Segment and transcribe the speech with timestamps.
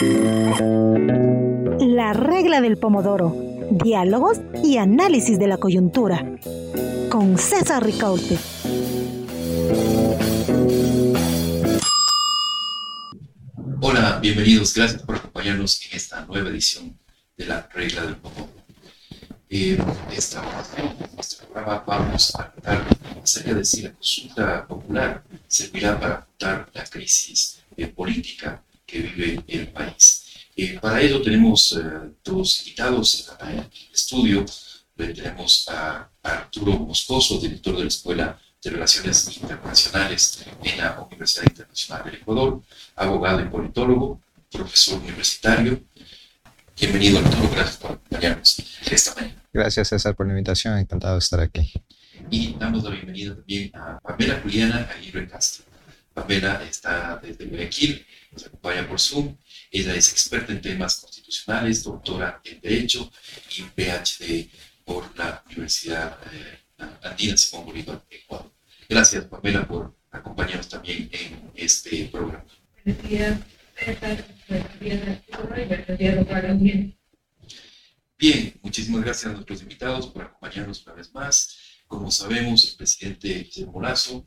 [0.00, 3.32] La regla del pomodoro.
[3.70, 6.36] Diálogos y análisis de la coyuntura.
[7.08, 8.36] Con César Ricaurte.
[13.80, 14.74] Hola, bienvenidos.
[14.74, 16.98] Gracias por acompañarnos en esta nueva edición
[17.36, 18.50] de la regla del pomodoro.
[19.48, 19.78] En
[20.10, 22.84] esta ocasión, en este programa, vamos a tratar
[23.22, 28.60] acerca de si la consulta popular servirá para afrontar la crisis eh, política
[28.94, 30.24] que vive el país.
[30.54, 31.82] Eh, para ello tenemos eh,
[32.22, 34.44] dos invitados en el estudio.
[34.96, 42.04] tenemos a Arturo Moscoso, director de la Escuela de Relaciones Internacionales en la Universidad Internacional
[42.04, 42.62] del Ecuador,
[42.94, 45.82] abogado y politólogo, profesor universitario.
[46.78, 49.42] Bienvenido Arturo, gracias por acompañarnos esta mañana.
[49.52, 51.72] Gracias César por la invitación, encantado de estar aquí.
[52.30, 55.73] Y damos la bienvenida también a Pamela Juliana Aguirre Castro.
[56.14, 59.36] Pamela está desde Guayaquil, nos acompaña por Zoom.
[59.70, 63.10] Ella es experta en temas constitucionales, doctora en Derecho
[63.56, 64.48] y PhD
[64.84, 66.58] por la Universidad eh,
[67.02, 68.52] Andina Simón Bolívar, Ecuador.
[68.88, 72.44] Gracias, Pamela, por acompañarnos también en este programa.
[72.84, 73.38] Buenos días,
[74.48, 75.18] Buenos días,
[78.16, 81.58] Bien, muchísimas gracias a nuestros invitados por acompañarnos una vez más.
[81.94, 84.26] Como sabemos, el presidente Guillermo Lazo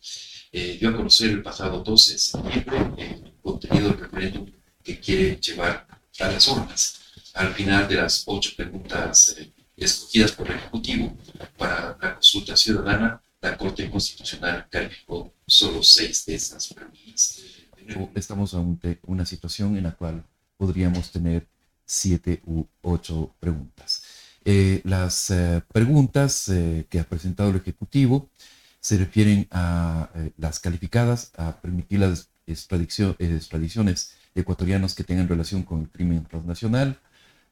[0.54, 4.50] eh, dio a conocer el pasado 12 de septiembre el contenido del referéndum
[4.82, 5.86] que quiere llevar
[6.18, 6.98] a las urnas.
[7.34, 11.14] Al final de las ocho preguntas eh, escogidas por el Ejecutivo
[11.58, 17.42] para la consulta ciudadana, la Corte Constitucional calificó solo seis de esas preguntas.
[17.76, 20.24] De nuevo, estamos ante una situación en la cual
[20.56, 21.46] podríamos tener
[21.86, 24.04] siete u ocho preguntas.
[24.50, 28.30] Eh, las eh, preguntas eh, que ha presentado el Ejecutivo
[28.80, 35.90] se refieren a las calificadas a permitir las extradiciones ecuatorianos que tengan relación con el
[35.90, 36.98] crimen transnacional,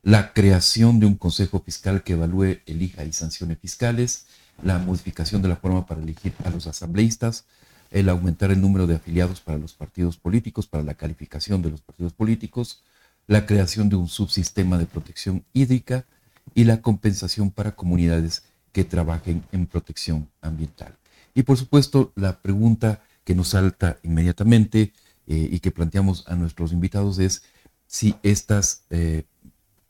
[0.03, 4.27] la creación de un consejo fiscal que evalúe, elija y sancione fiscales,
[4.63, 7.43] la modificación de la forma para elegir a los asambleístas,
[7.91, 11.81] el aumentar el número de afiliados para los partidos políticos, para la calificación de los
[11.81, 12.83] partidos políticos,
[13.27, 16.05] la creación de un subsistema de protección hídrica,
[16.53, 20.95] y la compensación para comunidades que trabajen en protección ambiental.
[21.33, 24.93] Y por supuesto, la pregunta que nos salta inmediatamente
[25.27, 27.43] eh, y que planteamos a nuestros invitados es
[27.87, 29.23] si estas eh,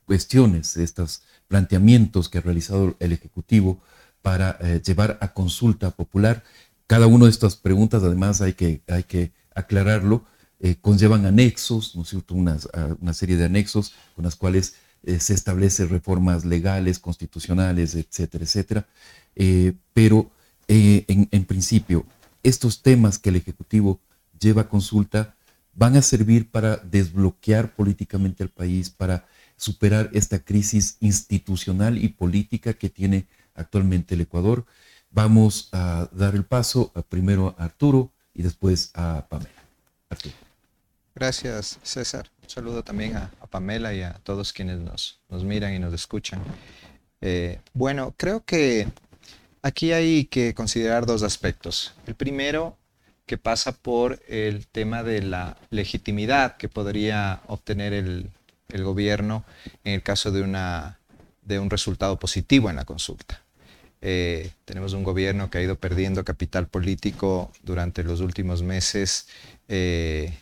[0.05, 3.79] cuestiones, estos planteamientos que ha realizado el Ejecutivo
[4.21, 6.44] para eh, llevar a consulta popular,
[6.88, 10.25] cada una de estas preguntas, además hay que, hay que aclararlo,
[10.81, 12.33] conllevan anexos, ¿no es cierto?
[12.33, 12.57] Una,
[12.99, 18.88] una serie de anexos con las cuales eh, se establecen reformas legales, constitucionales, etcétera, etcétera.
[19.35, 20.31] Eh, pero
[20.67, 22.05] eh, en, principio,
[22.41, 23.99] estos temas que el Ejecutivo
[24.39, 25.35] lleva a consulta
[25.73, 29.27] van a servir para desbloquear políticamente al país, para
[29.57, 34.65] superar esta crisis institucional y política que tiene actualmente el Ecuador.
[35.11, 39.63] Vamos a dar el paso primero a Arturo y después a Pamela.
[40.09, 40.44] Arturo.
[41.15, 42.29] Gracias, César.
[42.43, 46.41] Un saludo también a, Pamela y a todos quienes nos, miran y nos escuchan.
[47.21, 48.89] Eh, bueno, creo que
[49.61, 51.93] aquí hay que considerar dos aspectos.
[52.05, 52.77] El primero,
[53.25, 58.29] que pasa por el tema de la legitimidad que podría obtener el,
[58.83, 59.45] gobierno
[59.85, 60.99] en el caso de, una,
[61.43, 63.41] de un resultado positivo en la consulta.
[64.01, 69.29] Eh, tenemos un gobierno que ha ido perdiendo capital político durante los últimos meses.
[69.69, 70.37] Eh,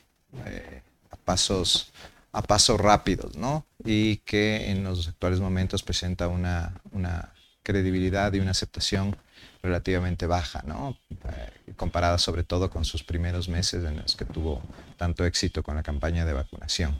[0.46, 1.92] eh, a, pasos,
[2.32, 3.66] a pasos rápidos, ¿no?
[3.84, 7.34] Y que en los actuales momentos presenta una, una
[7.64, 9.16] credibilidad y una aceptación
[9.62, 10.98] relativamente baja, ¿no?
[11.12, 14.62] Eh, comparada sobre todo con sus primeros meses en los que tuvo
[14.98, 16.96] tanto éxito con la campaña de vacunación.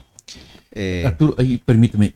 [0.72, 2.14] Eh, Arturo, ahí permíteme,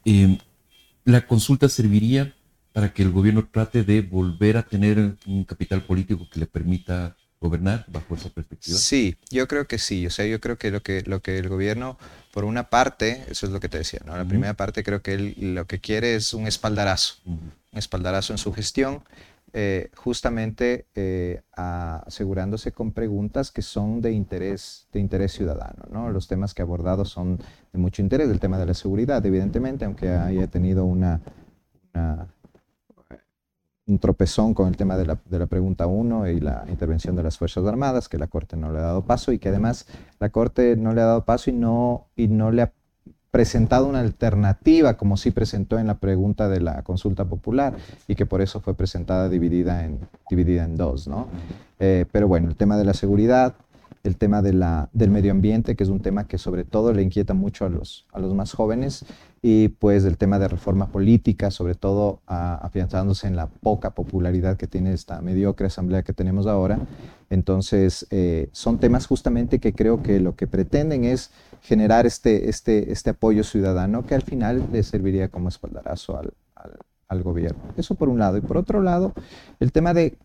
[1.04, 2.34] ¿la consulta serviría
[2.72, 7.16] para que el gobierno trate de volver a tener un capital político que le permita
[7.40, 8.76] gobernar bajo esa perspectiva?
[8.78, 10.06] Sí, yo creo que sí.
[10.06, 11.98] O sea, yo creo que lo que, lo que el gobierno,
[12.32, 14.16] por una parte, eso es lo que te decía, ¿no?
[14.16, 18.38] La primera parte creo que él lo que quiere es un espaldarazo, un espaldarazo en
[18.38, 19.02] su gestión,
[19.54, 25.84] eh, justamente eh, asegurándose con preguntas que son de interés, de interés ciudadano.
[25.90, 26.10] ¿no?
[26.10, 27.38] Los temas que ha abordado son
[27.72, 31.22] de mucho interés, el tema de la seguridad, evidentemente, aunque haya tenido una,
[31.94, 32.28] una
[33.88, 37.22] un tropezón con el tema de la, de la pregunta 1 y la intervención de
[37.22, 39.86] las Fuerzas Armadas, que la Corte no le ha dado paso y que además
[40.20, 42.72] la Corte no le ha dado paso y no, y no le ha
[43.30, 47.76] presentado una alternativa como sí presentó en la pregunta de la consulta popular
[48.06, 50.00] y que por eso fue presentada dividida en,
[50.30, 51.08] dividida en dos.
[51.08, 51.28] ¿no?
[51.78, 53.54] Eh, pero bueno, el tema de la seguridad,
[54.08, 57.64] el tema del medio ambiente, que es un tema que sobre todo le inquieta mucho
[57.64, 59.04] a los, a los más jóvenes,
[59.40, 64.66] y pues el tema de reforma política, sobre todo afianzándose en la poca popularidad que
[64.66, 66.80] tiene esta mediocre asamblea que tenemos ahora.
[67.30, 71.30] Entonces, eh, son temas justamente que creo que lo que pretenden es
[71.62, 76.32] generar este, este, este apoyo ciudadano que al final le serviría como espaldarazo al,
[77.08, 77.60] al gobierno.
[77.76, 78.38] Eso por un lado.
[78.38, 79.12] Y por otro lado,
[79.60, 80.16] el tema de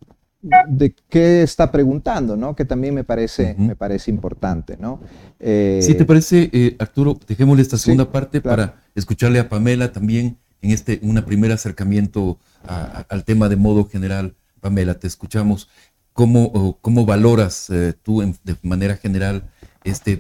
[0.44, 2.56] de qué está preguntando, ¿no?
[2.56, 5.00] Que también me parece, me parece importante, ¿no?
[5.40, 10.38] Eh, si te parece, eh, Arturo, dejémosle esta segunda parte para escucharle a Pamela también
[10.62, 14.36] en este un primer acercamiento al tema de modo general.
[14.60, 15.69] Pamela, te escuchamos.
[16.12, 19.50] ¿Cómo, cómo valoras eh, tú de manera general
[19.84, 20.18] este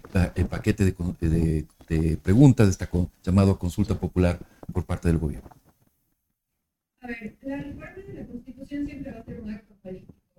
[0.49, 2.89] paquete de, de, preguntas, esta
[3.23, 4.39] llamado consulta popular
[4.73, 5.49] por parte del gobierno?
[7.01, 9.72] A ver, la reforma de la Constitución siempre va a ser un acto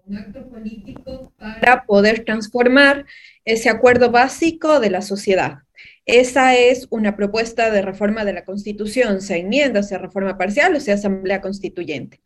[0.07, 3.07] un acto político para poder transformar
[3.45, 5.59] ese acuerdo básico de la sociedad.
[6.07, 10.81] Esa es una propuesta de reforma de la Constitución, sea enmienda, sea reforma parcial o
[10.81, 12.21] sea asamblea constituyente.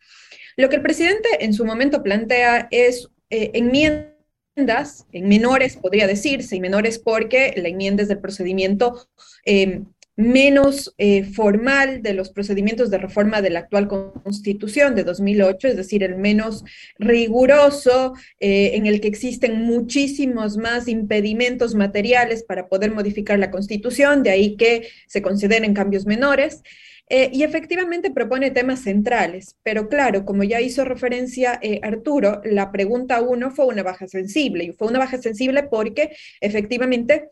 [0.56, 6.56] Lo que el presidente en su momento plantea es eh, enmiendas en menores, podría decirse,
[6.56, 9.08] y menores porque la enmienda es del procedimiento
[9.44, 9.84] eh,
[10.18, 15.76] menos eh, formal de los procedimientos de reforma de la actual constitución de 2008, es
[15.76, 16.64] decir, el menos
[16.98, 24.24] riguroso, eh, en el que existen muchísimos más impedimentos materiales para poder modificar la constitución,
[24.24, 26.62] de ahí que se consideren cambios menores.
[27.10, 33.22] Eh, y efectivamente propone temas centrales, pero claro, como ya hizo referencia Arturo, la pregunta
[33.22, 36.10] uno fue una baja sensible, y fue una baja sensible porque
[36.42, 37.30] efectivamente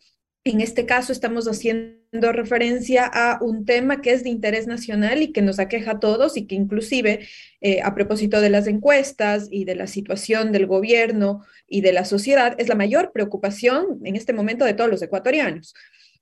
[0.51, 5.33] en este caso estamos haciendo referencia a un tema que es de interés nacional y
[5.33, 7.27] que nos aqueja a todos y que inclusive
[7.61, 12.05] eh, a propósito de las encuestas y de la situación del gobierno y de la
[12.05, 15.75] sociedad es la mayor preocupación en este momento de todos los ecuatorianos.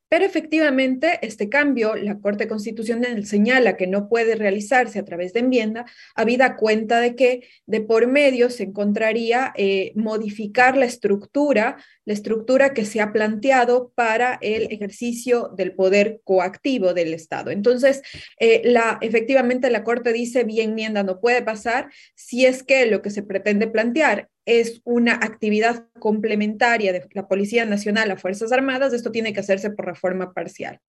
[0.08, 5.40] Pero efectivamente, este cambio, la Corte Constitucional señala que no puede realizarse a través de
[5.40, 12.12] enmienda, habida cuenta de que de por medio se encontraría eh, modificar la estructura, la
[12.12, 17.50] estructura que se ha planteado para el ejercicio del poder coactivo del Estado.
[17.50, 18.02] Entonces,
[18.38, 23.02] eh, la, efectivamente, la Corte dice, bien enmienda no puede pasar si es que lo
[23.02, 28.92] que se pretende plantear es una actividad complementaria de la Policía Nacional a Fuerzas Armadas,
[28.92, 30.80] esto tiene que hacerse por reforma parcial.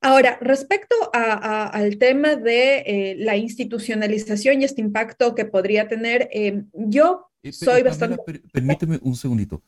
[0.00, 6.64] Ahora, respecto al tema de eh, la institucionalización y este impacto que podría tener, eh,
[6.72, 8.18] yo soy bastante...
[8.52, 9.62] permíteme un segundito.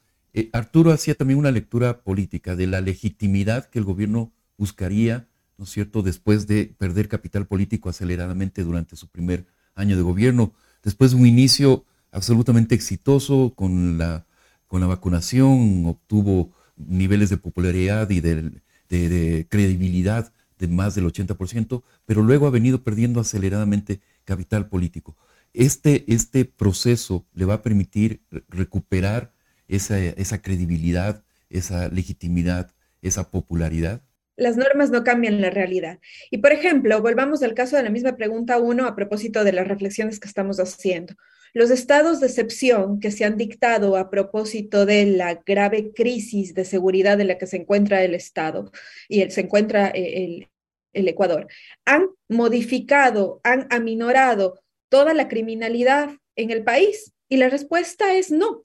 [0.52, 5.28] Arturo hacía también una lectura política de la legitimidad que el gobierno buscaría,
[5.58, 10.52] ¿no es cierto?, después de perder capital político aceleradamente durante su primer año de gobierno,
[10.82, 14.26] después de un inicio absolutamente exitoso con la,
[14.66, 22.22] con la vacunación, obtuvo niveles de popularidad y de, credibilidad de más del 80%, pero
[22.22, 25.16] luego ha venido perdiendo aceleradamente capital político.
[25.52, 29.33] Este, este proceso le va a permitir recuperar
[29.68, 32.70] esa, credibilidad, esa legitimidad,
[33.02, 34.02] esa popularidad.
[34.36, 36.00] Las normas no cambian la realidad.
[36.30, 39.68] Y por ejemplo, volvamos al caso de la misma pregunta uno a propósito de las
[39.68, 41.14] reflexiones que estamos haciendo.
[41.52, 46.64] Los estados de excepción que se han dictado a propósito de la grave crisis de
[46.64, 48.72] seguridad en la que se encuentra el Estado
[49.08, 50.48] y se encuentra eh,
[50.92, 51.46] el, Ecuador,
[51.84, 57.14] han modificado, han aminorado toda la criminalidad en el país?
[57.28, 58.64] Y la respuesta es no.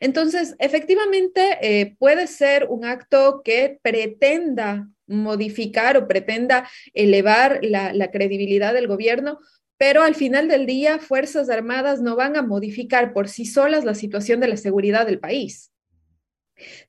[0.00, 8.74] Entonces, efectivamente, eh, puede ser un acto que pretenda modificar o pretenda elevar la credibilidad
[8.74, 9.38] del gobierno,
[9.78, 13.94] pero al final del día, Fuerzas Armadas no van a modificar por sí solas la
[13.94, 15.72] situación de la seguridad del país.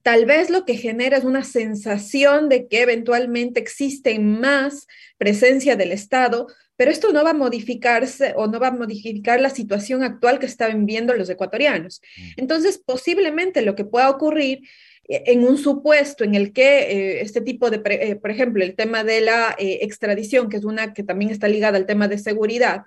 [0.01, 5.91] Tal vez lo que genera es una sensación de que eventualmente existe más presencia del
[5.91, 6.47] Estado,
[6.79, 10.45] pero esto no va a modificarse o no va a modificar la situación actual que
[10.45, 12.01] están viviendo los ecuatorianos.
[12.15, 12.21] Mm.
[12.37, 14.61] Entonces, posiblemente lo que pueda ocurrir
[15.09, 18.77] eh, en un supuesto en el que eh, este tipo de, eh, por ejemplo, el
[18.77, 22.83] tema de la extradición, que es una que también está ligada al tema de seguridad,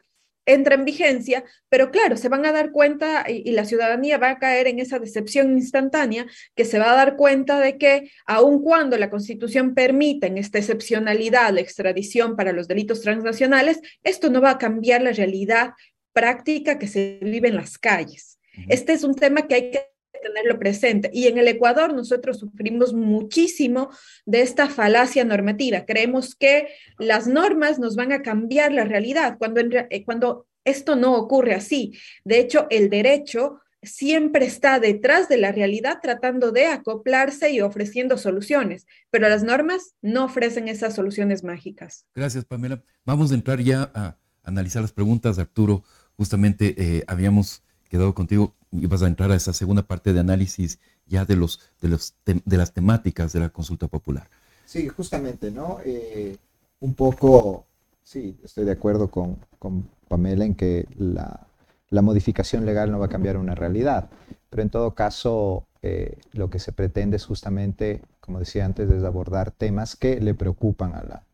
[0.47, 4.39] entra en vigencia, pero claro, se van a dar cuenta y, la ciudadanía va a
[4.39, 8.97] caer en esa decepción instantánea que se va a dar cuenta de que aun cuando
[8.99, 14.51] la Constitución permita en esta excepcionalidad la extradición para los delitos transnacionales, esto no va
[14.51, 15.73] a cambiar la realidad
[16.13, 18.39] práctica que se vive en las calles.
[18.69, 19.92] Este es un tema que hay que
[20.23, 21.11] tenerlo presente.
[21.13, 23.91] Y en el Ecuador nosotros sufrimos muchísimo
[24.25, 25.85] de esta falacia normativa.
[25.85, 31.15] Creemos que las normas nos van a cambiar la realidad cuando, eh, cuando esto no
[31.17, 31.93] ocurre así.
[32.25, 38.17] De hecho, el derecho siempre está detrás de la realidad tratando de acoplarse y ofreciendo
[38.17, 42.07] soluciones, pero las normas no ofrecen esas soluciones mágicas.
[42.15, 42.83] Gracias, Pamela.
[43.05, 45.83] Vamos a entrar ya a analizar las preguntas, Arturo.
[46.17, 47.63] Justamente eh, habíamos
[47.93, 51.61] quedado contigo y vas a entrar a esa segunda parte de análisis ya de, los,
[51.83, 54.29] de, los de las temáticas de la consulta popular.
[54.65, 55.79] Sí, justamente, ¿no?
[55.85, 56.39] Eh,
[56.81, 57.67] un poco,
[58.03, 61.47] sí, estoy de acuerdo con, con Pamela en que la,
[61.91, 64.09] la modificación legal no va a cambiar una realidad,
[64.49, 69.05] pero en todo caso eh, lo que se pretende es justamente, como decía antes, es
[69.05, 71.25] abordar temas que le preocupan a la,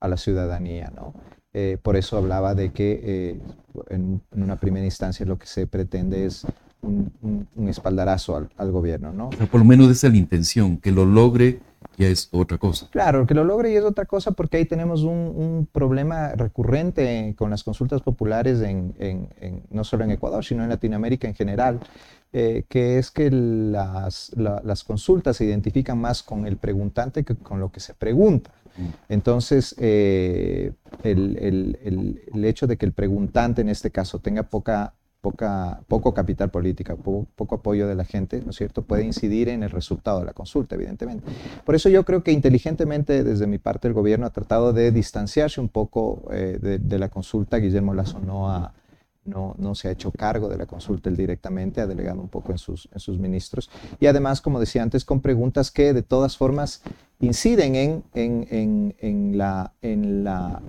[0.00, 1.14] a la ciudadanía, ¿no?
[1.60, 3.40] Eh, por eso hablaba de que eh,
[3.88, 6.46] en, una primera instancia lo que se pretende es
[6.82, 9.30] un, espaldarazo al, al, gobierno, ¿no?
[9.30, 11.60] por lo menos esa es la intención, que lo logre
[11.98, 12.88] ya es otra cosa.
[12.90, 17.50] Claro, que lo logre y es otra cosa porque ahí tenemos un, problema recurrente con
[17.50, 18.94] las consultas populares en,
[19.70, 21.80] no solo en Ecuador, sino en Latinoamérica en general,
[22.32, 27.58] eh, que es que las, las, consultas se identifican más con el preguntante que con
[27.58, 28.50] lo que se pregunta.
[28.76, 28.86] Mm.
[29.08, 34.94] Entonces, eh, el, el, el, hecho de que el preguntante en este caso tenga poca
[35.20, 36.96] poca, poco capital político,
[37.34, 40.32] poco, apoyo de la gente, ¿no es cierto?, puede incidir en el resultado de la
[40.32, 41.24] consulta, evidentemente.
[41.64, 45.60] Por eso yo creo que inteligentemente desde mi parte el gobierno ha tratado de distanciarse
[45.60, 47.58] un poco eh, de, la consulta.
[47.58, 48.72] Guillermo Lazo no, ha,
[49.24, 52.52] no, no, se ha hecho cargo de la consulta él directamente, ha delegado un poco
[52.52, 53.70] en sus, en sus ministros.
[54.00, 56.82] Y además, como decía antes, con preguntas que de todas formas
[57.20, 60.62] inciden en, en, en, en la, en, la,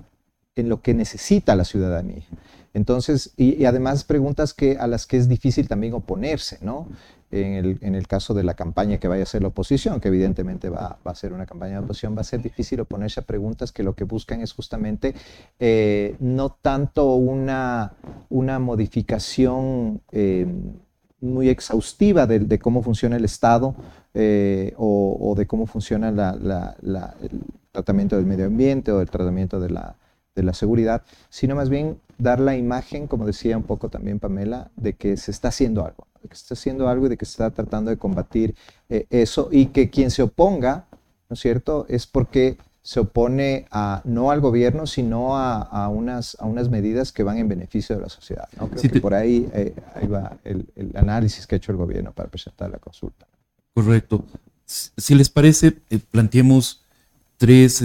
[0.56, 2.24] en lo que necesita la ciudadanía.
[2.72, 6.88] Entonces, y, además preguntas que, a las que es difícil también oponerse, ¿no?
[7.32, 10.98] En el, caso de la campaña que vaya a ser la oposición, que evidentemente va,
[11.04, 13.94] a ser una campaña de oposición, va a ser difícil oponerse a preguntas que lo
[13.94, 15.14] que buscan es justamente
[15.60, 17.92] eh, no tanto una,
[18.30, 20.44] una modificación eh,
[21.20, 23.76] muy exhaustiva de, cómo funciona el Estado
[24.12, 26.76] eh, o, de cómo funciona la,
[27.22, 32.38] el tratamiento del medio ambiente o el tratamiento de la seguridad, sino más bien dar
[32.40, 36.28] la imagen, como decía un poco también Pamela, de que se está haciendo algo, de
[36.28, 38.54] que se está haciendo algo y de que se está tratando de combatir
[38.88, 40.86] eh, eso y que quien se oponga,
[41.28, 46.46] ¿no es cierto?, es porque se opone a, no al gobierno, sino a, unas, a
[46.46, 48.48] unas medidas que van en beneficio de la sociedad.
[48.56, 52.30] Creo que por ahí, eh, ahí va el, análisis que ha hecho el gobierno para
[52.30, 53.26] presentar la consulta.
[53.74, 54.24] Correcto.
[54.64, 56.84] Si les parece, eh, planteemos
[57.36, 57.82] tres,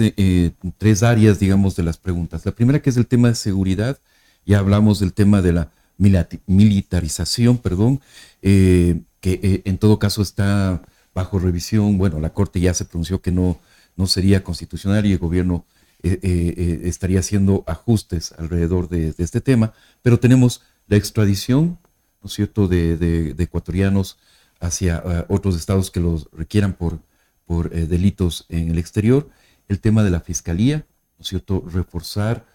[0.78, 2.44] tres áreas, digamos, de las preguntas.
[2.46, 3.98] La primera que es el tema de seguridad,
[4.46, 8.00] ya hablamos del tema de la militarización, perdón,
[8.42, 10.82] eh, que eh, en todo caso está
[11.14, 11.98] bajo revisión.
[11.98, 13.58] Bueno, la Corte ya se pronunció que no,
[13.96, 15.64] no sería constitucional y el gobierno
[16.02, 19.72] eh, estaría haciendo ajustes alrededor de, este tema,
[20.02, 21.78] pero tenemos la extradición,
[22.22, 24.18] ¿no es cierto?, de, ecuatorianos
[24.60, 27.00] hacia otros estados que los requieran por,
[27.44, 29.28] por delitos en el exterior,
[29.68, 30.86] el tema de la fiscalía,
[31.18, 32.46] ¿no es cierto?, reforzar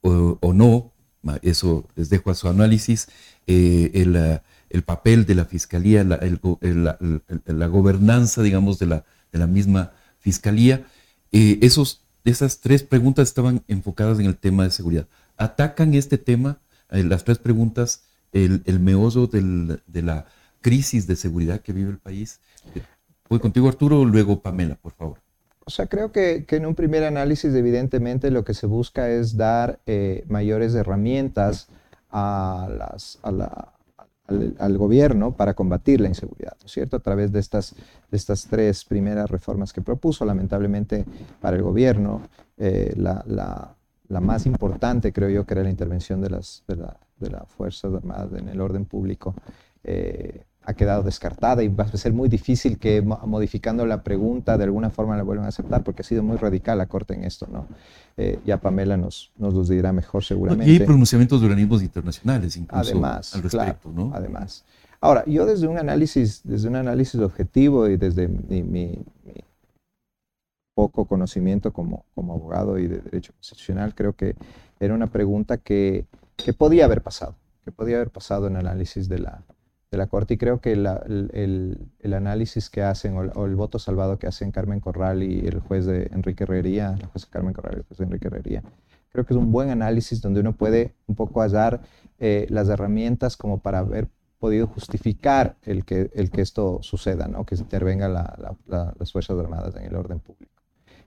[0.00, 0.93] o no
[1.42, 3.08] eso les dejo a su análisis,
[3.46, 3.90] eh,
[4.70, 6.18] el, papel de la fiscalía, la,
[7.46, 10.84] la, gobernanza, digamos, de la, de la misma fiscalía.
[11.32, 15.06] Eh, esos, esas tres preguntas estaban enfocadas en el tema de seguridad.
[15.36, 16.58] ¿Atacan este tema,
[16.90, 18.02] eh, las tres preguntas,
[18.32, 20.26] el, el meollo de la
[20.60, 22.40] crisis de seguridad que vive el país?
[23.28, 25.23] Voy contigo, Arturo, luego Pamela, por favor.
[25.66, 29.80] O sea, creo que, en un primer análisis, evidentemente, lo que se busca es dar
[29.86, 31.68] eh, mayores herramientas
[32.12, 36.96] las, al, gobierno para combatir la inseguridad, ¿no es cierto?
[36.96, 37.74] A través de estas,
[38.10, 41.04] de estas tres primeras reformas que propuso, lamentablemente
[41.40, 42.22] para el gobierno,
[42.56, 43.74] eh, la,
[44.20, 46.76] más importante, creo yo, que era la intervención de las, de
[47.18, 49.34] de la Fuerzas Armadas en el orden público.
[49.82, 54.64] Eh, ha quedado descartada y va a ser muy difícil que modificando la pregunta de
[54.64, 57.46] alguna forma la vuelvan a aceptar porque ha sido muy radical la Corte en esto,
[57.50, 57.66] ¿no?
[58.16, 60.72] Eh, ya Pamela nos, nos los dirá mejor seguramente.
[60.72, 64.12] Y hay pronunciamientos de organismos internacionales incluso además, al respecto, ¿no?
[64.14, 64.64] Además.
[65.00, 69.04] Ahora, yo desde un análisis, desde un análisis objetivo y desde mi,
[70.74, 74.34] poco conocimiento como, como abogado y de derecho constitucional, creo que
[74.80, 76.06] era una pregunta que,
[76.36, 79.42] que podía haber pasado, que podía haber pasado en análisis de la,
[79.94, 80.86] de la Corte y creo que el,
[82.00, 85.86] el, análisis que hacen o, el voto salvado que hacen Carmen Corral y el juez
[85.86, 88.62] de Enrique Herrería, la jueza Carmen Corral y el juez de Enrique Herrería,
[89.10, 91.80] creo que es un buen análisis donde uno puede un poco hallar
[92.18, 94.08] eh, las herramientas como para haber
[94.38, 97.46] podido justificar el que, el que esto suceda, ¿no?
[97.46, 98.56] que se intervenga la,
[98.98, 100.52] las Fuerzas Armadas en el orden público.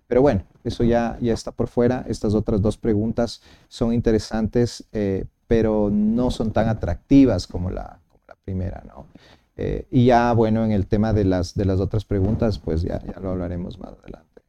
[0.08, 2.06] Pero bueno, eso ya, ya está por fuera.
[2.08, 8.00] Estas otras dos preguntas son interesantes, eh, pero no son tan atractivas como la,
[8.48, 9.06] primera, ¿no?
[9.58, 13.02] Eh, y ya, bueno, en el tema de las, de las otras preguntas, pues ya,
[13.04, 14.42] ya lo hablaremos más adelante.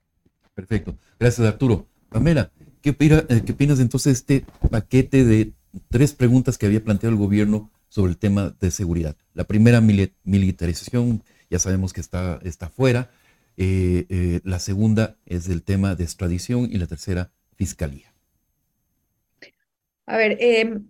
[0.54, 0.94] Perfecto.
[1.18, 1.86] Gracias, Arturo.
[2.08, 5.52] Pamela, ¿qué, eh, ¿qué opinas entonces de este paquete de
[5.88, 9.16] tres preguntas que había planteado el gobierno sobre el tema de seguridad?
[9.34, 13.10] La primera, militarización, ya sabemos que está, está fuera.
[13.56, 18.07] Eh, la segunda es el tema de extradición y la tercera, fiscalía.
[20.10, 20.88] A ver, em,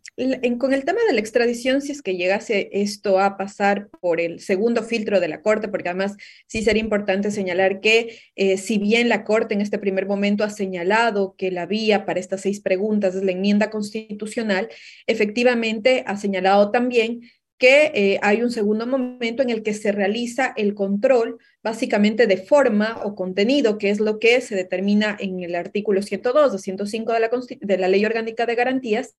[0.59, 4.39] con el tema de la extradición, si es que llegase esto a pasar por el
[4.39, 9.09] segundo filtro de la Corte, porque además sí sería importante señalar que eh, si bien
[9.09, 13.17] la Corte en este primer momento ha señalado que la vía para estas seis preguntas
[13.17, 14.69] es la enmienda constitucional,
[15.09, 17.23] efectivamente ha señalado también
[17.59, 22.37] que eh, hay un segundo momento en el que se realiza el control básicamente de
[22.37, 27.12] forma o contenido, que es lo que se determina en el artículo 102 o 105
[27.12, 29.17] de la, de la Ley Orgánica de Garantías,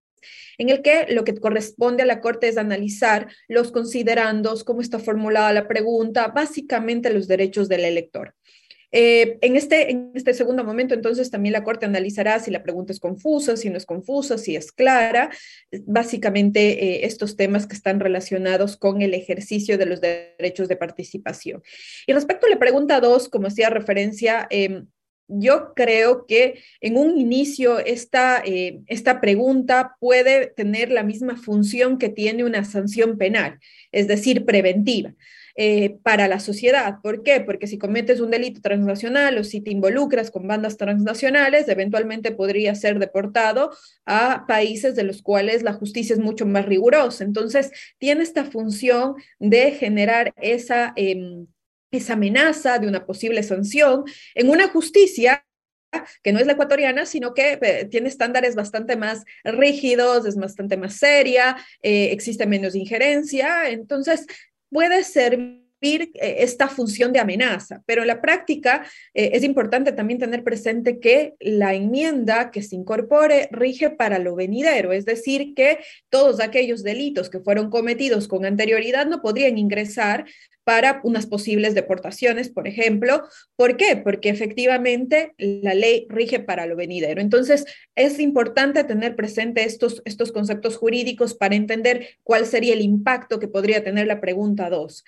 [0.57, 4.99] en el que lo que corresponde a la Corte es analizar los considerandos, cómo está
[4.99, 8.35] formulada la pregunta, básicamente los derechos del elector.
[8.91, 12.91] Eh, en, este, en este segundo momento, entonces, también la Corte analizará si la pregunta
[12.91, 15.29] es confusa, si no es confusa, si es clara,
[15.85, 21.61] básicamente eh, estos temas que están relacionados con el ejercicio de los derechos de participación.
[22.07, 24.87] Y respecto a la pregunta 2, como hacía referencia, em,
[25.29, 31.97] yo creo que en un inicio esta, eh, esta pregunta puede tener la misma función
[31.97, 33.59] que tiene una sanción penal,
[33.91, 35.13] es decir, preventiva.
[35.61, 36.99] Eh, para la sociedad.
[37.03, 37.41] ¿Por qué?
[37.41, 42.75] Porque si cometes un delito transnacional o si te involucras con bandas transnacionales, eventualmente podría
[42.75, 43.71] ser deportado
[44.05, 47.25] a países de los cuales la justicia es mucho más rigurosa.
[47.25, 50.93] Entonces, tiene esta función de generar esa...
[50.95, 51.47] Em,
[51.91, 54.03] esa amenaza de una posible sanción
[54.35, 55.45] en una justicia
[56.23, 60.77] que no es la ecuatoriana, sino que eh, tiene estándares bastante más rígidos, es bastante
[60.77, 63.69] más seria, eh, existe menos injerencia.
[63.69, 64.27] Entonces,
[64.69, 70.43] puede servir eh, esta función de amenaza, pero en la práctica es importante también tener
[70.43, 75.79] presente que la enmienda que se incorpore rige para lo venidero, es decir, que
[76.09, 80.25] todos aquellos delitos que fueron cometidos con anterioridad no podrían ingresar
[80.69, 83.23] para unas posibles deportaciones, por ejemplo.
[83.55, 83.95] ¿Por qué?
[83.95, 87.21] Porque efectivamente la ley rige para lo venidero.
[87.21, 93.39] Entonces, es importante tener presente estos, estos conceptos jurídicos para entender cuál sería el impacto
[93.39, 95.05] que podría tener la pregunta 2.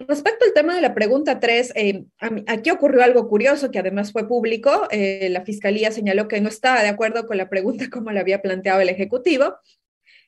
[0.00, 2.04] Respecto al tema de la pregunta 3, eh,
[2.46, 4.88] aquí ocurrió algo curioso que además fue público.
[4.90, 8.42] Eh, la Fiscalía señaló que no estaba de acuerdo con la pregunta como la había
[8.42, 9.56] planteado el Ejecutivo,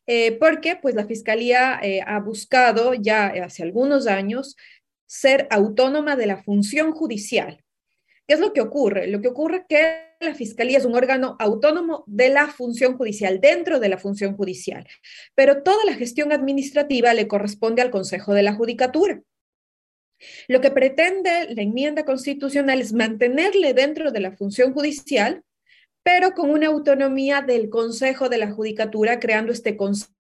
[0.07, 4.57] eh, porque pues la Fiscalía ha buscado ya hace algunos años
[5.07, 7.65] ser autónoma de la función judicial.
[8.27, 9.09] ¿Qué es lo que ocurre?
[9.09, 13.41] Lo que ocurre es que la Fiscalía es un órgano autónomo de la función judicial,
[13.41, 14.87] dentro de la función judicial,
[15.35, 19.21] pero toda la gestión administrativa le corresponde al Consejo de la Judicatura.
[20.47, 25.43] Lo que pretende la enmienda constitucional es mantenerle dentro de la función judicial,
[26.03, 30.11] pero con una autonomía del Consejo de la Judicatura, creando este Consejo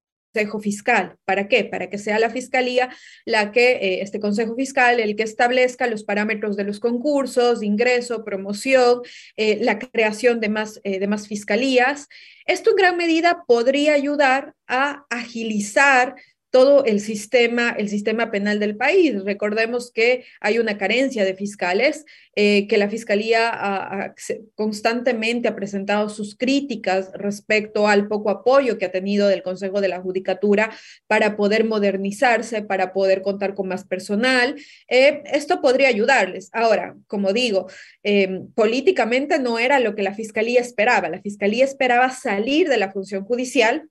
[0.61, 1.17] Fiscal.
[1.25, 1.65] ¿Para qué?
[1.65, 2.91] Para que sea la Fiscalía
[3.25, 8.25] la que, eh, este Consejo Fiscal, el que establezca los parámetros de los concursos, ingreso,
[8.25, 9.01] promoción,
[9.37, 12.09] eh, la creación de más, eh, de más fiscalías.
[12.47, 16.15] Esto en gran medida podría ayudar a agilizar
[16.51, 19.25] todo el sistema, el sistema penal del país.
[19.25, 22.05] Recordemos que hay una carencia de fiscales,
[22.37, 24.15] eh, que la Fiscalía
[24.55, 29.89] constantemente ha presentado sus críticas respecto al poco apoyo que ha tenido del Consejo de
[29.89, 30.71] la Judicatura
[31.07, 34.57] para poder modernizarse, para poder contar con más personal.
[34.89, 36.51] Eh, esto podría ayudarles.
[36.53, 37.69] Ahora, como digo,
[38.03, 41.09] eh, políticamente no era lo que la Fiscalía esperaba.
[41.09, 43.89] La Fiscalía esperaba salir de la función judicial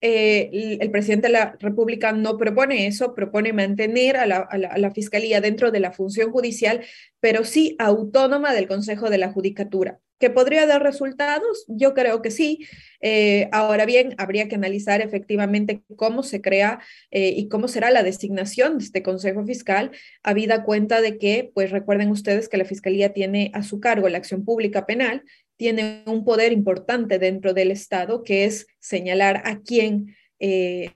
[0.00, 5.70] eh, el presidente de la República no propone eso, propone mantener a la, Fiscalía dentro
[5.70, 6.84] de la función judicial,
[7.20, 9.98] pero sí autónoma del Consejo de la Judicatura.
[10.20, 11.64] ¿Que podría dar resultados?
[11.68, 12.66] Yo creo que sí.
[13.00, 16.80] Eh, ahora bien, habría que analizar efectivamente cómo se crea
[17.12, 19.92] eh, y cómo será la designación de este Consejo Fiscal,
[20.24, 24.18] habida cuenta de que, pues recuerden ustedes que la Fiscalía tiene a su cargo la
[24.18, 25.22] acción pública penal
[25.58, 30.94] tiene un poder importante dentro del Estado, que es señalar a quién eh,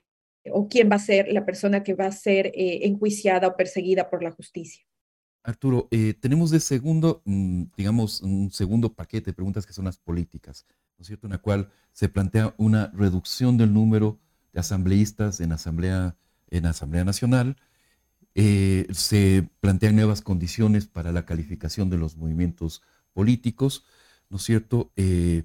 [0.51, 4.09] o quién va a ser la persona que va a ser eh, enjuiciada o perseguida
[4.09, 4.83] por la justicia.
[5.43, 9.97] Arturo, eh, tenemos de segundo, mm, digamos, un segundo paquete de preguntas que son las
[9.97, 10.65] políticas,
[10.97, 11.27] ¿no es cierto?
[11.27, 14.19] En la cual se plantea una reducción del número
[14.53, 16.15] de asambleístas en Asamblea,
[16.49, 17.57] en Asamblea Nacional.
[18.35, 22.81] se plantean nuevas condiciones para la calificación de los movimientos
[23.13, 23.83] políticos.
[24.33, 24.91] ¿No es cierto?
[24.95, 25.43] Eh,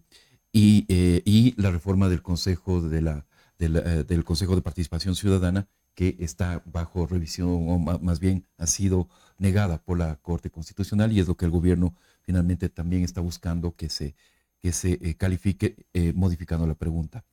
[0.54, 3.26] eh, y, la reforma del Consejo de, la,
[3.58, 3.68] eh,
[4.08, 9.82] del Consejo de Participación Ciudadana que está bajo revisión o más bien ha sido negada
[9.82, 13.90] por la Corte Constitucional y es lo que el gobierno finalmente también está buscando que
[13.90, 14.14] se,
[14.58, 17.26] que se califique modificando la pregunta.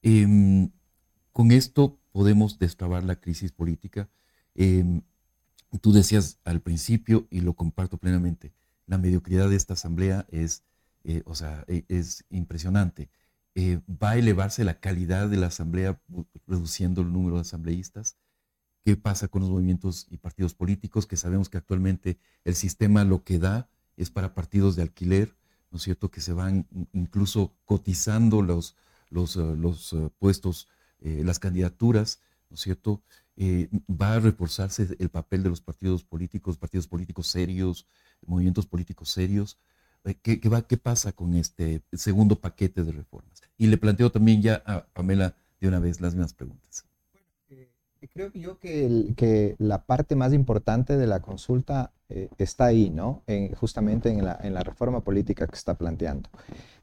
[0.00, 0.70] Em,
[1.32, 4.08] con esto podemos destrabar la crisis política.
[4.54, 5.02] Em,
[5.82, 8.54] tú decías al principio, y lo comparto plenamente,
[8.86, 10.62] la mediocridad de esta asamblea es,
[11.04, 13.10] eh, o sea, e, es impresionante.
[13.56, 16.00] va a elevarse la calidad de la asamblea
[16.46, 18.16] reduciendo el número de asambleístas
[18.84, 23.22] qué pasa con los movimientos y partidos políticos, que sabemos que actualmente el sistema lo
[23.24, 25.36] que da es para partidos de alquiler,
[25.70, 28.76] ¿no es cierto?, que se van incluso cotizando los,
[29.08, 30.68] los, eh, los eh, puestos,
[31.00, 33.02] eh, las candidaturas, ¿no es cierto?,
[33.90, 37.86] va a reforzarse el papel de los partidos políticos, partidos políticos serios,
[38.26, 39.58] movimientos políticos serios.
[40.22, 43.40] ¿Qué, qué, va, ¿Qué pasa con este segundo paquete de reformas?
[43.56, 46.84] Y le planteo también ya a Pamela de una vez las mismas preguntas.
[48.12, 53.22] Creo yo que, que la parte más importante de la consulta eh, está ahí, ¿no?
[53.28, 56.28] En, justamente en la, en la, reforma política que está planteando.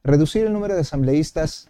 [0.01, 1.69] Reducir el número de asambleístas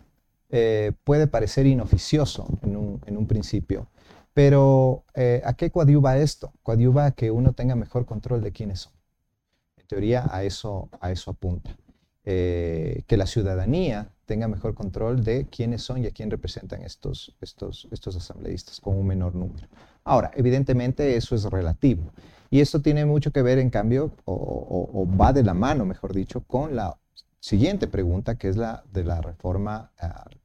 [0.49, 3.87] eh, puede parecer inoficioso en un, en un principio,
[4.33, 6.53] pero eh, ¿a qué coadyuva esto?
[6.61, 8.93] Coadyuva a que uno tenga mejor control de quiénes son.
[9.89, 11.75] Teoría, a eso, apunta.
[12.23, 17.33] que la ciudadanía tenga mejor control de quiénes son y a quién representan estos
[18.15, 19.67] asambleístas con un menor número.
[20.03, 22.11] Ahora, evidentemente eso es relativo.
[22.51, 26.41] Y esto tiene mucho que ver, en cambio, o, va de la mano, mejor dicho,
[26.41, 26.95] con la
[27.39, 29.91] siguiente pregunta, que es la de la reforma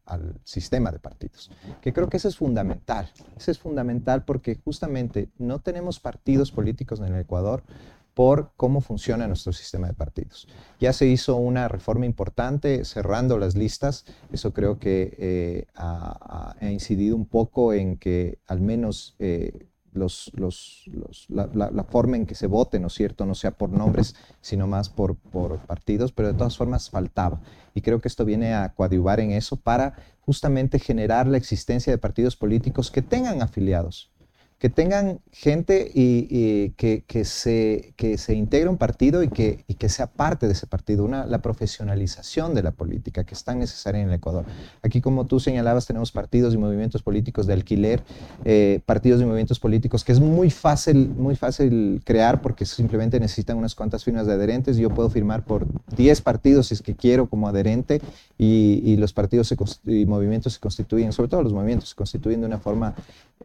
[0.07, 1.51] al sistema de partidos,
[1.83, 3.11] que creo que eso es fundamental.
[3.37, 7.63] Eso es fundamental porque justamente no tenemos partidos políticos en el Ecuador
[8.15, 10.49] por cómo funciona nuestro sistema de partidos.
[10.81, 17.17] Ya se hizo una reforma importante cerrando las listas, eso creo que eh, ha, incidido
[17.17, 20.33] un poco en que al menos eh, los,
[21.29, 24.89] la, forma en que se vote, ¿no es cierto?, no sea por nombres, sino más
[24.89, 27.41] por, por partidos, pero de todas formas faltaba.
[27.75, 31.99] Y creo que esto viene a coadyuvar en eso para justamente generar la existencia de
[31.99, 34.11] partidos políticos que tengan afiliados
[34.59, 39.75] que tengan gente y, que, que, se, que se integre un partido y que, y
[39.75, 43.59] que sea parte de ese partido, una, la profesionalización de la política que es tan
[43.59, 44.45] necesaria en el Ecuador.
[44.83, 48.03] Aquí, como tú señalabas, tenemos partidos y movimientos políticos de alquiler,
[48.45, 53.59] eh, partidos y movimientos políticos que es muy fácil, muy fácil crear porque simplemente necesitan
[53.59, 54.77] unas cuantas firmas de adherentes.
[54.77, 58.01] Yo puedo firmar por 10 partidos si es que quiero como adherente
[58.39, 62.47] y, y los partidos y movimientos se constituyen, sobre todo los movimientos, se constituyen de
[62.47, 62.95] una forma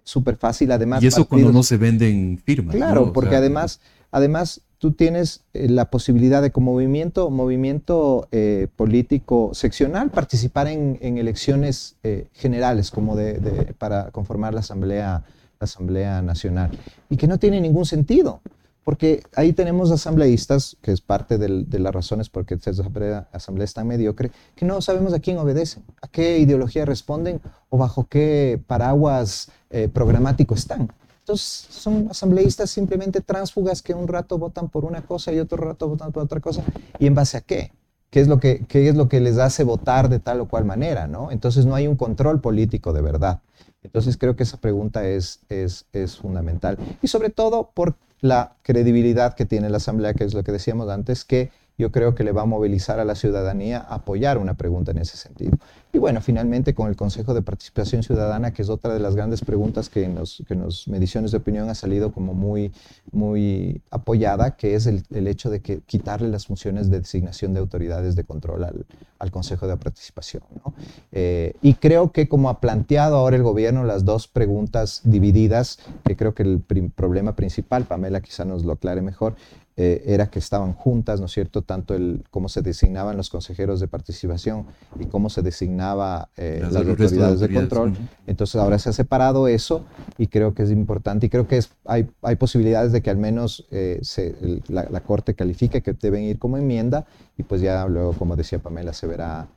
[0.03, 0.71] súper fácil.
[0.71, 2.75] Además, y eso cuando no se venden firmas.
[2.75, 3.79] Claro, porque además,
[4.11, 10.97] además tú tienes eh, la posibilidad de como movimiento, movimiento eh, político seccional participar en,
[11.01, 15.23] elecciones eh, generales como de, para conformar la Asamblea,
[15.59, 16.71] la Asamblea Nacional.
[17.09, 18.41] Y que no tiene ningún sentido.
[18.83, 23.27] Porque ahí tenemos asambleístas, que es parte de las razones por qué esta asamblea,
[23.63, 27.39] es tan mediocre, que no sabemos a quién obedecen, a qué ideología responden
[27.69, 30.91] o bajo qué paraguas eh, programático están.
[31.19, 35.87] Entonces son asambleístas simplemente tránsfugas que un rato votan por una cosa y otro rato
[35.87, 36.63] votan por otra cosa.
[36.97, 37.71] ¿Y en base a qué?
[38.09, 40.65] ¿Qué es, lo que, qué es lo que les hace votar de tal o cual
[40.65, 41.05] manera?
[41.05, 41.29] ¿no?
[41.29, 43.41] Entonces no hay un control político de verdad.
[43.83, 46.79] Entonces creo que esa pregunta es, es, es fundamental.
[47.03, 50.89] Y sobre todo por la credibilidad que tiene la Asamblea, que es lo que decíamos
[50.89, 54.55] antes, que yo creo que le va a movilizar a la ciudadanía a apoyar una
[54.55, 55.57] pregunta en ese sentido.
[55.93, 59.41] Y bueno, finalmente con el Consejo de Participación Ciudadana, que es otra de las grandes
[59.41, 62.73] preguntas que en los, que en mediciones de opinión ha salido como muy,
[63.11, 67.61] muy apoyada, que es el, el hecho de que quitarle las funciones de designación de
[67.61, 68.85] autoridades de control al,
[69.19, 70.43] al Consejo de Participación.
[70.63, 70.73] ¿no?
[71.13, 76.15] Eh, y creo que como ha planteado ahora el gobierno las dos preguntas divididas, que
[76.15, 76.61] creo que el
[76.95, 79.35] problema principal, Pamela quizá nos lo aclare mejor,
[79.81, 83.79] eh, era que estaban juntas, ¿no es cierto?, tanto el cómo se designaban los consejeros
[83.79, 84.65] de participación
[84.99, 87.93] y cómo se designaba eh, las, autoridades de, control.
[88.27, 89.85] Entonces ahora se ha separado eso
[90.17, 93.15] y creo que es importante y creo que es, hay, hay posibilidades de que al
[93.15, 94.35] menos eh, se,
[94.67, 97.05] la, Corte califique que deben ir como enmienda
[97.37, 99.47] y pues ya luego, como decía Pamela, se verá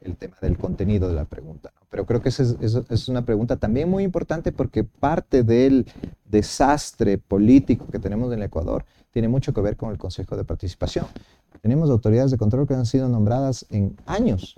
[0.00, 1.72] el, tema del contenido de la pregunta.
[1.90, 2.56] Pero creo que esa es,
[2.88, 5.86] es, una pregunta también muy importante porque parte del
[6.24, 11.06] desastre político que tenemos en Ecuador tiene mucho que ver con el Consejo de Participación.
[11.62, 14.56] Tenemos autoridades de control que han sido nombradas en años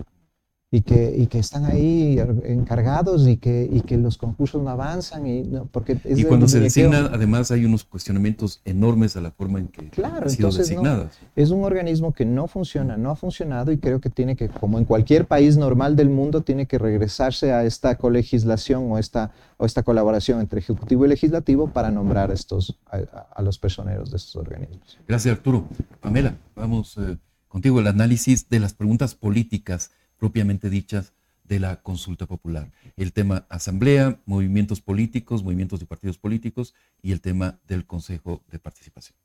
[0.74, 5.26] y que, y que están ahí encargados y que, y que los concursos no avanzan.
[5.26, 9.68] Y, porque y cuando se designa, además hay unos cuestionamientos enormes a la forma en
[9.68, 11.18] que claro, han sido designadas.
[11.36, 14.78] es un organismo que no funciona, no ha funcionado y creo que tiene que, como
[14.78, 19.66] en cualquier país normal del mundo, tiene que regresarse a esta colegislación o esta, o
[19.66, 24.98] esta colaboración entre Ejecutivo y Legislativo para nombrar estos, a, los personeros de estos organismos.
[25.06, 25.66] Gracias, Arturo.
[26.00, 29.90] Pamela, vamos eh, contigo el análisis de las preguntas políticas
[30.22, 32.70] propiamente dichas de la consulta popular.
[32.96, 38.60] El tema asamblea, movimientos políticos, movimientos de partidos políticos y el tema del Consejo de
[38.60, 39.16] Participación.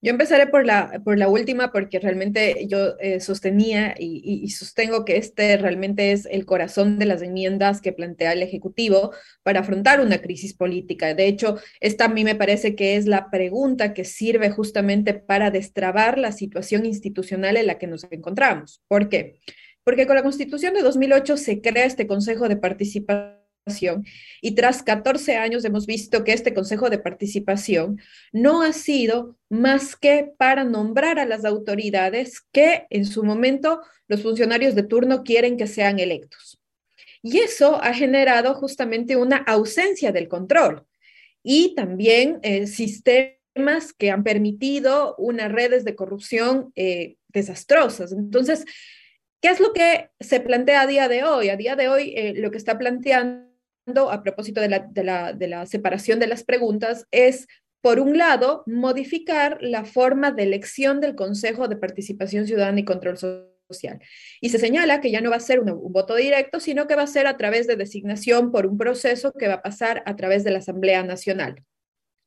[0.00, 5.16] Yo empezaré por la, por la última porque realmente yo eh, sostenía y, sostengo que
[5.16, 10.18] este realmente es el corazón de las enmiendas que plantea el Ejecutivo para afrontar una
[10.18, 11.14] crisis política.
[11.14, 15.50] De hecho, esta a mí me parece que es la pregunta que sirve justamente para
[15.50, 18.80] destrabar la situación institucional en la que nos encontramos.
[18.86, 19.40] ¿Por qué?
[19.82, 23.37] Porque con la Constitución de 2008 se crea este Consejo de Participación
[24.40, 28.00] y tras 14 años hemos visto que este Consejo de Participación
[28.32, 34.22] no ha sido más que para nombrar a las autoridades que en su momento los
[34.22, 36.60] funcionarios de turno quieren que sean electos.
[37.22, 40.86] Y eso ha generado justamente una ausencia del control
[41.42, 48.12] y también eh, sistemas que han permitido unas redes de corrupción eh, desastrosas.
[48.12, 48.64] Entonces,
[49.40, 51.48] ¿qué es lo que se plantea a día de hoy?
[51.48, 53.47] A día de hoy, eh, lo que está planteando
[54.10, 57.46] a propósito de la, separación de las preguntas es,
[57.80, 63.16] por un lado, modificar la forma de elección del Consejo de Participación Ciudadana y Control
[63.18, 64.00] Social.
[64.40, 66.96] Y se señala que ya no va a ser un, un, voto directo, sino que
[66.96, 70.16] va a ser a través de designación por un proceso que va a pasar a
[70.16, 71.64] través de la Asamblea Nacional.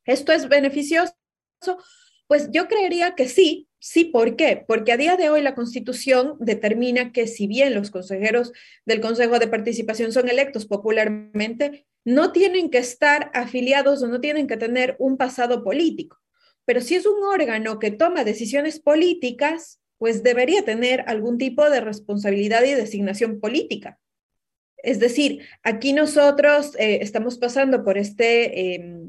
[0.04, 1.14] ¿Esto es beneficioso?
[2.26, 4.64] Pues yo creería que sí, Sí, ¿por qué?
[4.64, 8.52] Porque a día de hoy la Constitución determina que si bien los consejeros
[8.86, 14.46] del Consejo de Participación son electos popularmente, no tienen que estar afiliados o no tienen
[14.46, 16.20] que tener un pasado político.
[16.64, 21.80] Pero si es un órgano que toma decisiones políticas, pues debería tener algún tipo de
[21.80, 23.98] responsabilidad y designación política.
[24.76, 29.01] Es decir, aquí nosotros eh, estamos pasando por este em,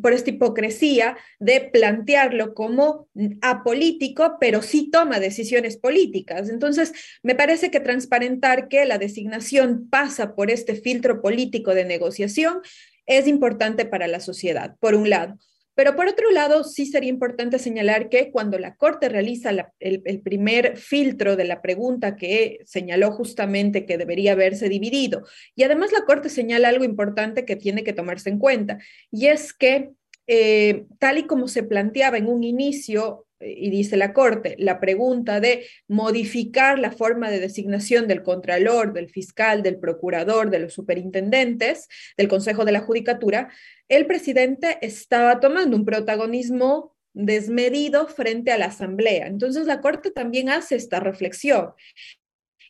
[0.00, 3.08] por esta hipocresía de plantearlo como
[3.42, 6.48] apolítico, pero sí toma decisiones políticas.
[6.48, 12.60] Entonces, me parece que transparentar que la designación pasa por este filtro político de negociación
[13.06, 15.36] es importante para la sociedad, por un lado.
[15.80, 20.20] Pero por otro lado, sí sería importante señalar que cuando la Corte realiza el, el,
[20.20, 25.22] primer filtro de la pregunta que señaló justamente que debería haberse dividido,
[25.54, 28.76] y además la Corte señala algo importante que tiene que tomarse en cuenta,
[29.10, 29.92] y es que
[30.26, 35.40] eh, tal y como se planteaba en un inicio, y dice la Corte, la pregunta
[35.40, 41.88] de modificar la forma de designación del Contralor, del Fiscal, del Procurador, de los Superintendentes,
[42.16, 43.50] del Consejo de la Judicatura,
[43.88, 49.26] el presidente estaba tomando un protagonismo desmedido frente a la Asamblea.
[49.26, 51.72] Entonces la Corte también hace esta reflexión.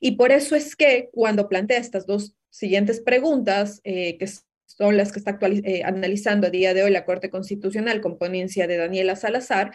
[0.00, 4.26] Y por eso es que cuando plantea estas dos siguientes preguntas, eh, que
[4.66, 8.66] son las que está eh, analizando a día de hoy la Corte Constitucional con ponencia
[8.66, 9.72] de Daniela Salazar,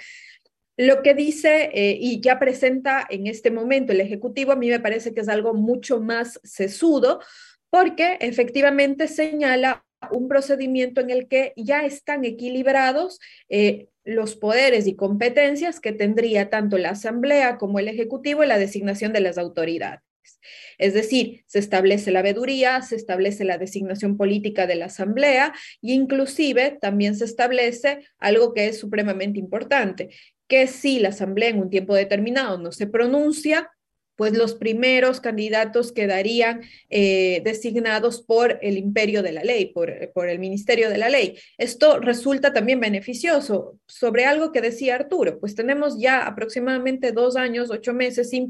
[0.77, 4.79] lo que dice eh, y ya presenta en este momento el Ejecutivo a mí me
[4.79, 7.21] parece que es algo mucho más sesudo
[7.69, 14.95] porque efectivamente señala un procedimiento en el que ya están equilibrados eh, los poderes y
[14.95, 20.04] competencias que tendría tanto la Asamblea como el Ejecutivo en la designación de las autoridades.
[20.77, 25.93] Es decir, se establece la veeduría, se establece la designación política de la Asamblea e
[25.93, 30.09] inclusive también se establece algo que es supremamente importante,
[30.47, 33.69] que si la Asamblea en un tiempo determinado no se pronuncia,
[34.15, 40.29] pues los primeros candidatos quedarían eh, designados por el imperio de la ley, por, por,
[40.29, 41.37] el ministerio de la ley.
[41.57, 47.69] Esto resulta también beneficioso sobre algo que decía Arturo, pues tenemos ya aproximadamente dos años,
[47.71, 48.49] ocho meses sin.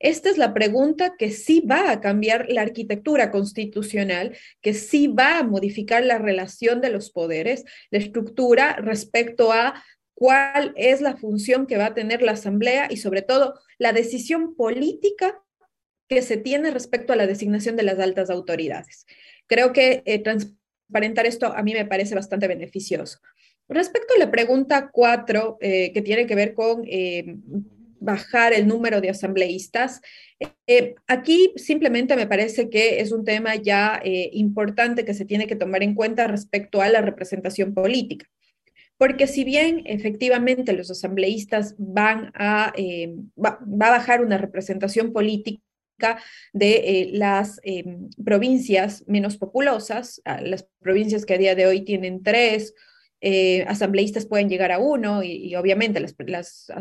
[0.00, 5.38] Esta es la pregunta que sí va a cambiar la arquitectura constitucional, que sí va
[5.38, 9.82] a modificar la relación de los poderes, la estructura respecto a
[10.18, 14.56] cuál es la función que va a tener la Asamblea y sobre todo la decisión
[14.56, 15.40] política
[16.08, 19.06] que se tiene respecto a la designación de las altas autoridades.
[19.46, 23.20] Creo que eh, transparentar esto a mí me parece bastante beneficioso.
[23.68, 27.36] Respecto a la pregunta cuatro, eh, que tiene que ver con eh,
[28.00, 30.00] bajar el número de asambleístas.
[30.66, 35.46] Eh, aquí simplemente me parece que es un tema ya eh, importante que se tiene
[35.46, 38.26] que tomar en cuenta respecto a la representación política.
[38.98, 45.62] Porque si bien efectivamente los asambleístas van a, eh, va, a bajar una representación política
[46.52, 47.60] de eh, las
[48.24, 52.74] provincias menos populosas, las provincias que a día de hoy tienen tres
[53.20, 56.14] eh, asambleístas pueden llegar a uno y, obviamente las,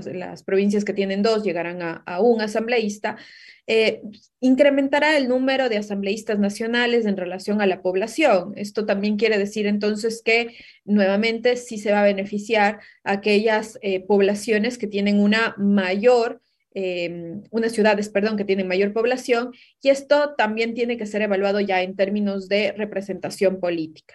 [0.06, 3.18] las, provincias que tienen dos llegarán a, un asambleísta,
[3.66, 4.02] eh,
[4.40, 8.54] incrementará el número de asambleístas nacionales en relación a la población.
[8.56, 14.02] Esto también quiere decir entonces que nuevamente sí se va a beneficiar a aquellas eh,
[14.02, 16.42] poblaciones que tienen una mayor
[17.50, 21.82] unas ciudades, perdón, que tienen mayor población, y esto también tiene que ser evaluado ya
[21.82, 24.14] en términos de representación política.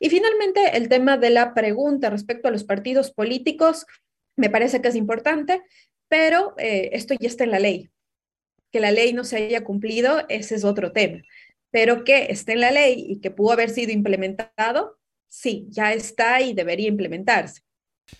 [0.00, 3.86] Y finalmente, el tema de la pregunta respecto a los partidos políticos,
[4.34, 5.62] me parece que es importante,
[6.08, 7.90] pero eh, esto ya está en la ley.
[8.72, 11.20] Que la ley no se haya cumplido, ese es otro tema.
[11.70, 16.40] Pero que esté en la ley y que pudo haber sido implementado, sí, ya está
[16.40, 17.60] y debería implementarse.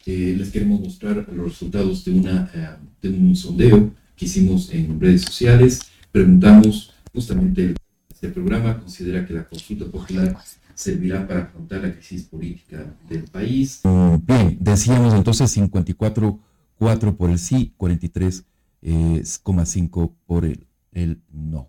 [0.04, 5.00] Eh, les queremos mostrar los resultados de, una, eh, de un sondeo que hicimos en
[5.00, 5.80] redes sociales.
[6.12, 7.74] Preguntamos justamente,
[8.12, 10.36] este programa considera que la consulta popular
[10.80, 13.82] servirá para afrontar la crisis política del país.
[14.22, 18.44] Bien, decíamos entonces 54,4 por el sí, 43,5
[18.82, 21.68] eh, por el, el no.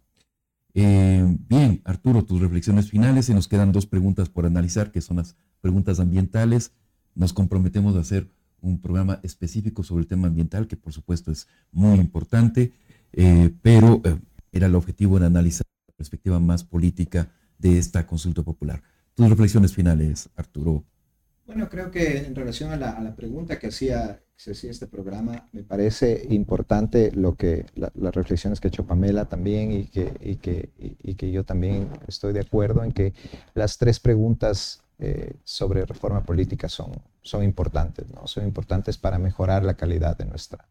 [0.74, 3.26] Eh, bien, Arturo, tus reflexiones finales.
[3.26, 6.71] Se nos quedan dos preguntas por analizar, que son las preguntas ambientales.
[7.13, 11.50] Nos comprometemos a hacer un programa específico sobre el tema ambiental, que por supuesto es
[11.74, 12.71] muy importante,
[13.12, 14.02] eh, pero
[14.54, 18.82] era el objetivo de analizar la perspectiva más política de esta consulta popular.
[19.15, 20.84] Tus reflexiones finales, Arturo.
[21.45, 25.63] Bueno, creo que en relación a la, pregunta que hacía, se hacía este programa, me
[25.63, 30.69] parece importante lo que las reflexiones que ha hecho Pamela también y que, y que,
[30.78, 33.13] y, que yo también estoy de acuerdo en que
[33.54, 38.28] las tres preguntas eh, sobre reforma política son, son importantes, ¿no?
[38.28, 40.69] Son importantes para mejorar la calidad de nuestra,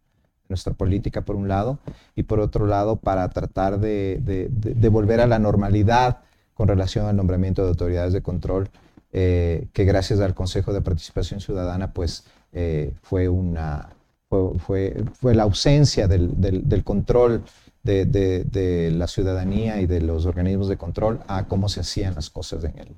[0.49, 1.79] nuestra política, por un lado,
[2.15, 6.23] y por otro lado, para tratar de, de, de volver a la normalidad
[6.61, 8.69] con relación al nombramiento de autoridades de control,
[9.15, 13.89] eh, que gracias al Consejo de Participación Ciudadana, pues eh, fue, una,
[14.29, 17.45] fue, fue, la ausencia del, del, control
[17.83, 22.29] de, de, la ciudadanía y de los organismos de control a cómo se hacían las
[22.29, 22.89] cosas en el,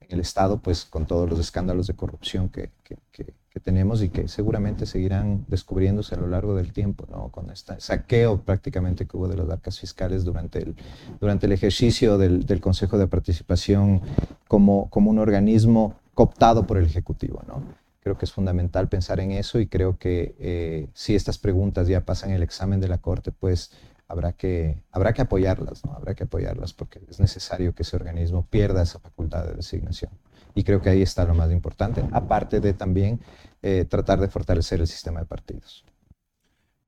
[0.00, 4.08] en el Estado, pues con todos los escándalos de corrupción que, que, que tenemos y
[4.08, 7.28] que seguramente seguirán descubriéndose a lo largo del tiempo, ¿no?
[7.28, 10.74] con este saqueo prácticamente que hubo de las arcas fiscales durante el,
[11.20, 14.00] durante el ejercicio del, del Consejo de Participación
[14.48, 17.42] como, como un organismo cooptado por el Ejecutivo.
[17.46, 17.62] ¿no?
[18.00, 22.04] Creo que es fundamental pensar en eso y creo que eh, si estas preguntas ya
[22.04, 23.70] pasan el examen de la Corte, pues
[24.08, 25.92] habrá que, habrá que apoyarlas, ¿no?
[25.92, 30.10] habrá que apoyarlas porque es necesario que ese organismo pierda esa facultad de designación.
[30.54, 33.20] Y creo que ahí está lo más importante, aparte de también
[33.62, 35.84] eh, tratar de fortalecer el sistema de partidos.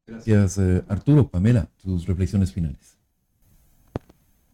[0.06, 1.28] Gracias, eh, Arturo.
[1.28, 2.98] Pamela, tus reflexiones finales.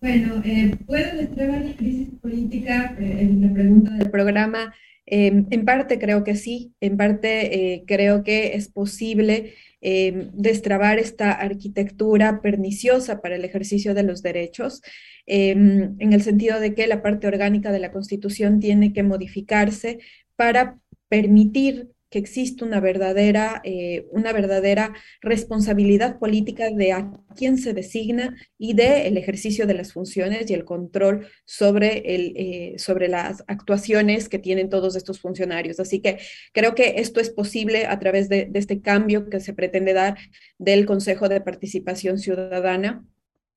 [0.00, 2.96] Bueno, eh, ¿puedo destrabar la crisis política?
[2.98, 4.72] en la pregunta del programa.
[5.12, 11.32] Em, en parte creo que sí, en parte creo que es posible em, destrabar esta
[11.32, 14.82] arquitectura perniciosa para el ejercicio de los derechos.
[15.26, 19.98] Em, en el sentido de que la parte orgánica de la Constitución tiene que modificarse
[20.36, 24.92] para permitir que exista una verdadera, eh, una verdadera
[25.22, 30.54] responsabilidad política de a quién se designa y del el ejercicio de las funciones y
[30.54, 35.78] el control sobre, el, eh, sobre las actuaciones que tienen todos estos funcionarios.
[35.78, 36.18] Así que
[36.52, 40.18] creo que esto es posible a través de, de este cambio que se pretende dar
[40.58, 43.04] del Consejo de Participación Ciudadana.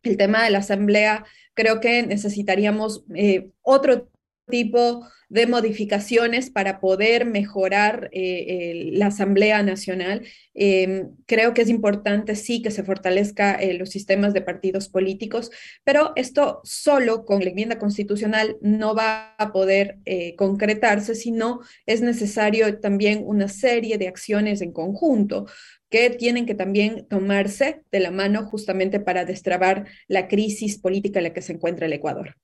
[0.03, 4.09] El tema de la Asamblea creo que necesitaríamos eh, otro
[4.49, 10.27] tipo de modificaciones para poder mejorar eh, la Asamblea Nacional.
[10.53, 15.49] Em, creo que es importante, sí, que se fortalezca eh, los sistemas de partidos políticos,
[15.83, 19.97] pero esto solo con la enmienda constitucional no va a poder
[20.37, 25.47] concretarse, sino es necesario también una serie de acciones en conjunto
[25.93, 31.25] que tienen que también tomarse de la mano justamente para destrabar la crisis política en
[31.25, 32.35] la que se encuentra el Ecuador.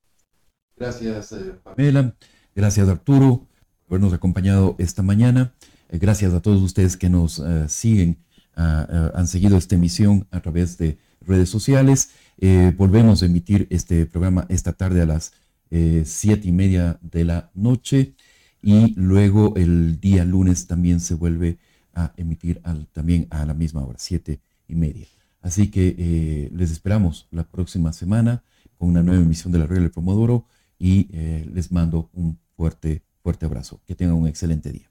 [0.80, 2.16] Gracias, eh, Pamela.
[2.56, 3.46] Gracias, Arturo,
[3.86, 5.54] por habernos acompañado esta mañana.
[5.90, 8.18] Eh, gracias a todos ustedes que nos eh, siguen,
[8.56, 12.12] ah, han seguido esta emisión a través de redes sociales.
[12.78, 15.34] volvemos a emitir este programa esta tarde a las
[16.06, 18.16] siete y media de la noche
[18.62, 21.58] y luego el día lunes también se vuelve
[21.94, 22.62] a emitir
[22.94, 24.40] también a la misma hora, siete
[24.70, 25.06] y media.
[25.42, 28.42] Así que les esperamos la próxima semana
[28.78, 30.46] con una nueva emisión de la Regla del Pomodoro
[30.80, 33.82] y eh, les mando un fuerte, fuerte abrazo.
[33.86, 34.89] Que tengan un excelente día.